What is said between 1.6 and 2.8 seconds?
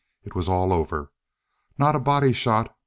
Not a body shot.